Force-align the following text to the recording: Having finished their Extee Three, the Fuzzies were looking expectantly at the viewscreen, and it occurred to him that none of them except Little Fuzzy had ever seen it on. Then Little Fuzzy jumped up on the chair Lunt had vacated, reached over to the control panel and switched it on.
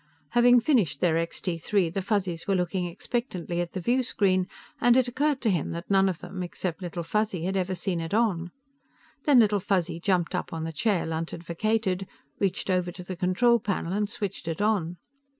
Having 0.29 0.61
finished 0.61 0.99
their 0.99 1.15
Extee 1.15 1.59
Three, 1.59 1.87
the 1.87 2.01
Fuzzies 2.01 2.47
were 2.47 2.55
looking 2.55 2.85
expectantly 2.87 3.61
at 3.61 3.73
the 3.73 3.79
viewscreen, 3.79 4.47
and 4.79 4.97
it 4.97 5.07
occurred 5.07 5.41
to 5.41 5.51
him 5.51 5.73
that 5.73 5.91
none 5.91 6.09
of 6.09 6.21
them 6.21 6.41
except 6.41 6.81
Little 6.81 7.03
Fuzzy 7.03 7.43
had 7.45 7.55
ever 7.55 7.75
seen 7.75 7.99
it 8.01 8.11
on. 8.11 8.49
Then 9.25 9.37
Little 9.37 9.59
Fuzzy 9.59 9.99
jumped 9.99 10.33
up 10.33 10.53
on 10.53 10.63
the 10.63 10.73
chair 10.73 11.05
Lunt 11.05 11.29
had 11.29 11.43
vacated, 11.43 12.07
reached 12.39 12.71
over 12.71 12.91
to 12.91 13.03
the 13.03 13.15
control 13.15 13.59
panel 13.59 13.93
and 13.93 14.09
switched 14.09 14.47
it 14.47 14.59
on. 14.59 14.97